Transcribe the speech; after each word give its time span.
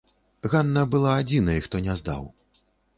Ганна 0.53 0.81
была 0.97 1.13
адзінай, 1.21 1.63
хто 1.69 1.85
не 1.85 2.01
здаў. 2.03 2.29